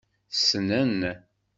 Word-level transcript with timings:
Ssnen. 0.35 0.97